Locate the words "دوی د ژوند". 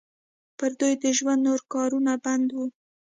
0.79-1.41